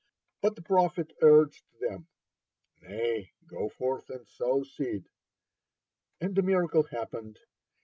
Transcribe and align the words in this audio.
But 0.41 0.55
the 0.55 0.63
prophet 0.63 1.13
urged 1.21 1.63
them, 1.79 2.07
"Nay, 2.81 3.33
go 3.45 3.69
forth 3.69 4.09
and 4.09 4.27
sow 4.27 4.63
seed." 4.63 5.05
And 6.19 6.35
a 6.39 6.41
miracle 6.41 6.81
happened. 6.81 7.37